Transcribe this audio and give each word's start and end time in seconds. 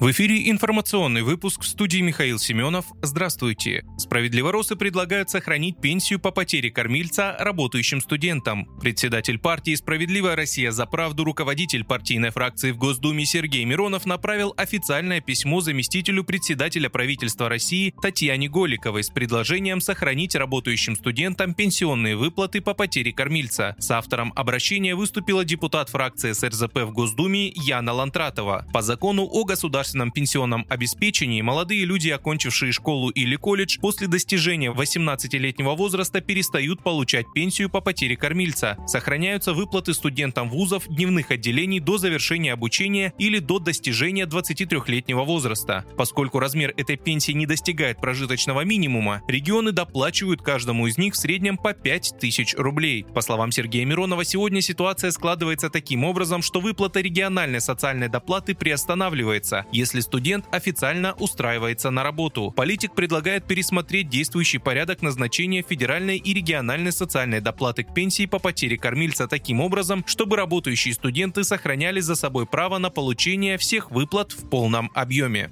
В 0.00 0.10
эфире 0.12 0.48
информационный 0.48 1.20
выпуск 1.20 1.60
в 1.60 1.66
студии 1.66 1.98
Михаил 1.98 2.38
Семенов. 2.38 2.86
Здравствуйте. 3.02 3.84
Справедливоросы 3.98 4.74
предлагают 4.74 5.28
сохранить 5.28 5.78
пенсию 5.78 6.18
по 6.18 6.30
потере 6.30 6.70
кормильца 6.70 7.36
работающим 7.38 8.00
студентам. 8.00 8.64
Председатель 8.80 9.38
партии 9.38 9.74
«Справедливая 9.74 10.36
Россия 10.36 10.70
за 10.70 10.86
правду» 10.86 11.24
руководитель 11.24 11.84
партийной 11.84 12.30
фракции 12.30 12.70
в 12.70 12.78
Госдуме 12.78 13.26
Сергей 13.26 13.66
Миронов 13.66 14.06
направил 14.06 14.54
официальное 14.56 15.20
письмо 15.20 15.60
заместителю 15.60 16.24
председателя 16.24 16.88
правительства 16.88 17.50
России 17.50 17.92
Татьяне 18.00 18.48
Голиковой 18.48 19.04
с 19.04 19.10
предложением 19.10 19.82
сохранить 19.82 20.34
работающим 20.34 20.96
студентам 20.96 21.52
пенсионные 21.52 22.16
выплаты 22.16 22.62
по 22.62 22.72
потере 22.72 23.12
кормильца. 23.12 23.76
С 23.78 23.90
автором 23.90 24.32
обращения 24.34 24.94
выступила 24.94 25.44
депутат 25.44 25.90
фракции 25.90 26.32
СРЗП 26.32 26.84
в 26.84 26.92
Госдуме 26.92 27.48
Яна 27.48 27.92
Лантратова. 27.92 28.64
По 28.72 28.80
закону 28.80 29.28
о 29.30 29.44
государственном 29.44 29.89
государственном 29.90 30.12
пенсионном 30.12 30.66
обеспечении 30.68 31.42
молодые 31.42 31.84
люди, 31.84 32.10
окончившие 32.10 32.72
школу 32.72 33.10
или 33.10 33.36
колледж, 33.36 33.78
после 33.80 34.06
достижения 34.06 34.70
18-летнего 34.70 35.74
возраста 35.74 36.20
перестают 36.20 36.82
получать 36.82 37.26
пенсию 37.34 37.70
по 37.70 37.80
потере 37.80 38.16
кормильца. 38.16 38.76
Сохраняются 38.86 39.52
выплаты 39.52 39.94
студентам 39.94 40.48
вузов 40.48 40.86
дневных 40.88 41.30
отделений 41.30 41.80
до 41.80 41.98
завершения 41.98 42.52
обучения 42.52 43.12
или 43.18 43.38
до 43.40 43.58
достижения 43.58 44.26
23-летнего 44.26 45.24
возраста. 45.24 45.84
Поскольку 45.96 46.38
размер 46.38 46.72
этой 46.76 46.96
пенсии 46.96 47.32
не 47.32 47.46
достигает 47.46 48.00
прожиточного 48.00 48.64
минимума, 48.64 49.22
регионы 49.28 49.72
доплачивают 49.72 50.42
каждому 50.42 50.86
из 50.86 50.98
них 50.98 51.14
в 51.14 51.16
среднем 51.16 51.56
по 51.56 51.72
5 51.72 52.14
тысяч 52.20 52.54
рублей. 52.56 53.04
По 53.14 53.22
словам 53.22 53.50
Сергея 53.50 53.84
Миронова, 53.84 54.24
сегодня 54.24 54.60
ситуация 54.60 55.10
складывается 55.10 55.68
таким 55.68 56.04
образом, 56.04 56.42
что 56.42 56.60
выплата 56.60 57.00
региональной 57.00 57.60
социальной 57.60 58.08
доплаты 58.08 58.54
приостанавливается 58.54 59.64
если 59.80 60.00
студент 60.00 60.44
официально 60.52 61.14
устраивается 61.14 61.90
на 61.90 62.02
работу. 62.02 62.52
Политик 62.54 62.94
предлагает 62.94 63.46
пересмотреть 63.46 64.10
действующий 64.10 64.58
порядок 64.58 65.00
назначения 65.00 65.64
федеральной 65.66 66.18
и 66.18 66.34
региональной 66.34 66.92
социальной 66.92 67.40
доплаты 67.40 67.84
к 67.84 67.94
пенсии 67.94 68.26
по 68.26 68.38
потере 68.38 68.76
кормильца 68.76 69.26
таким 69.26 69.60
образом, 69.60 70.04
чтобы 70.06 70.36
работающие 70.36 70.92
студенты 70.92 71.44
сохраняли 71.44 72.00
за 72.00 72.14
собой 72.14 72.46
право 72.46 72.76
на 72.78 72.90
получение 72.90 73.56
всех 73.56 73.90
выплат 73.90 74.32
в 74.32 74.48
полном 74.50 74.90
объеме. 74.94 75.50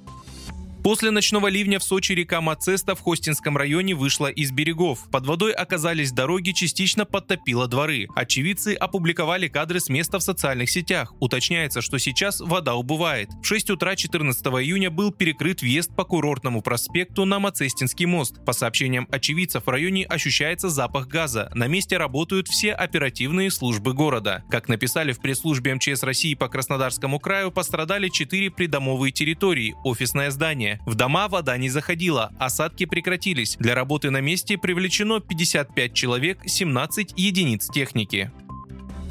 После 0.83 1.11
ночного 1.11 1.47
ливня 1.47 1.77
в 1.77 1.83
Сочи 1.83 2.13
река 2.13 2.39
Мацеста 2.39 2.95
в 2.95 3.01
Хостинском 3.01 3.57
районе 3.57 3.95
вышла 3.95 4.27
из 4.27 4.51
берегов. 4.51 5.09
Под 5.11 5.25
водой 5.25 5.51
оказались 5.51 6.13
дороги, 6.13 6.51
частично 6.51 7.05
подтопило 7.05 7.67
дворы. 7.67 8.07
Очевидцы 8.15 8.75
опубликовали 8.75 9.49
кадры 9.49 9.81
с 9.81 9.89
места 9.89 10.19
в 10.19 10.23
социальных 10.23 10.69
сетях. 10.69 11.13
Уточняется, 11.19 11.81
что 11.81 11.97
сейчас 11.97 12.39
вода 12.39 12.75
убывает. 12.75 13.29
В 13.41 13.45
6 13.45 13.71
утра 13.71 13.95
14 13.95 14.45
июня 14.45 14.89
был 14.89 15.11
перекрыт 15.11 15.61
въезд 15.61 15.93
по 15.95 16.05
курортному 16.05 16.61
проспекту 16.61 17.25
на 17.25 17.39
Мацестинский 17.39 18.05
мост. 18.05 18.43
По 18.45 18.53
сообщениям 18.53 19.07
очевидцев, 19.11 19.65
в 19.65 19.69
районе 19.69 20.05
ощущается 20.05 20.69
запах 20.69 21.07
газа. 21.07 21.51
На 21.53 21.67
месте 21.67 21.97
работают 21.97 22.47
все 22.47 22.71
оперативные 22.71 23.51
службы 23.51 23.93
города. 23.93 24.43
Как 24.49 24.69
написали 24.69 25.11
в 25.11 25.19
пресс-службе 25.19 25.75
МЧС 25.75 26.03
России 26.03 26.35
по 26.35 26.47
Краснодарскому 26.47 27.19
краю, 27.19 27.51
пострадали 27.51 28.07
4 28.07 28.49
придомовые 28.51 29.11
территории, 29.11 29.75
офисное 29.83 30.31
здание, 30.31 30.68
населения. 30.69 30.79
В 30.85 30.95
дома 30.95 31.27
вода 31.27 31.57
не 31.57 31.69
заходила, 31.69 32.31
осадки 32.39 32.85
прекратились. 32.85 33.57
Для 33.59 33.75
работы 33.75 34.09
на 34.09 34.21
месте 34.21 34.57
привлечено 34.57 35.19
55 35.19 35.93
человек, 35.93 36.39
17 36.45 37.13
единиц 37.17 37.69
техники. 37.69 38.31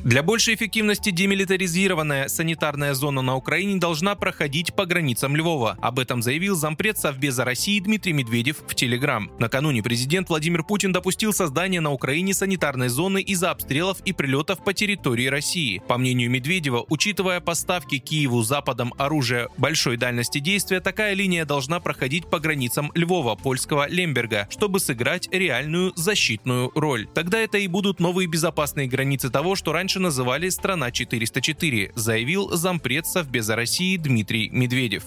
Для 0.05 0.23
большей 0.23 0.55
эффективности 0.55 1.11
демилитаризированная 1.11 2.29
санитарная 2.29 2.95
зона 2.95 3.21
на 3.21 3.35
Украине 3.35 3.81
должна 3.81 4.15
проходить 4.15 4.73
по 4.75 4.87
границам 4.87 5.35
Львова. 5.37 5.77
Об 5.83 5.99
этом 5.99 6.23
заявил 6.23 6.55
зампред 6.55 6.97
Совбеза 6.97 7.45
России 7.45 7.81
Дмитрий 7.81 8.13
Медведев 8.13 8.59
в 8.67 8.75
Телеграм. 8.77 9.31
Накануне 9.41 9.83
президент 9.83 10.29
Владимир 10.29 10.63
Путин 10.63 10.93
допустил 10.93 11.33
создание 11.33 11.81
на 11.81 11.93
Украине 11.93 12.33
санитарной 12.33 12.89
зоны 12.89 13.21
из-за 13.21 13.51
обстрелов 13.51 14.01
и 14.05 14.13
прилетов 14.13 14.63
по 14.63 14.73
территории 14.73 15.27
России. 15.27 15.83
По 15.89 15.99
мнению 15.99 16.31
Медведева, 16.31 16.87
учитывая 16.89 17.41
поставки 17.41 17.99
Киеву 17.99 18.43
западом 18.43 18.95
оружия 18.99 19.49
большой 19.59 19.97
дальности 19.97 20.39
действия, 20.39 20.81
такая 20.81 21.15
линия 21.15 21.45
должна 21.45 21.81
проходить 21.81 22.31
по 22.31 22.39
границам 22.39 22.93
Львова, 22.95 23.35
польского 23.35 23.89
Лемберга, 23.89 24.47
чтобы 24.51 24.79
сыграть 24.79 25.29
реальную 25.33 25.93
защитную 25.97 26.71
роль. 26.77 27.09
Тогда 27.15 27.41
это 27.41 27.59
и 27.59 27.67
будут 27.67 27.99
новые 27.99 28.29
безопасные 28.29 28.87
границы 28.87 29.29
того, 29.29 29.57
что 29.57 29.73
раньше 29.73 29.88
раньше 29.89 30.01
называли 30.01 30.51
«Страна 30.51 30.91
404», 30.91 31.93
заявил 31.95 32.51
зампред 32.51 33.07
Совбеза 33.07 33.57
России 33.57 33.97
Дмитрий 33.97 34.51
Медведев. 34.51 35.03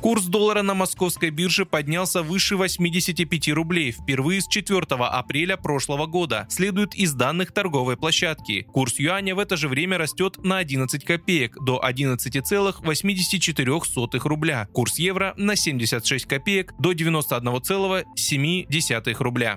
Курс 0.00 0.26
доллара 0.26 0.62
на 0.62 0.74
московской 0.74 1.30
бирже 1.30 1.66
поднялся 1.66 2.22
выше 2.22 2.56
85 2.56 3.48
рублей 3.48 3.90
впервые 3.90 4.42
с 4.42 4.46
4 4.46 4.82
апреля 4.96 5.56
прошлого 5.56 6.06
года, 6.06 6.46
следует 6.48 6.94
из 6.94 7.14
данных 7.14 7.50
торговой 7.50 7.96
площадки. 7.96 8.64
Курс 8.72 9.00
юаня 9.00 9.34
в 9.34 9.40
это 9.40 9.56
же 9.56 9.66
время 9.66 9.98
растет 9.98 10.36
на 10.44 10.58
11 10.58 11.04
копеек 11.04 11.56
до 11.60 11.82
11,84 11.84 14.20
рубля. 14.22 14.68
Курс 14.72 15.00
евро 15.00 15.34
на 15.36 15.56
76 15.56 16.26
копеек 16.26 16.74
до 16.78 16.92
91,7 16.92 19.16
рубля. 19.18 19.56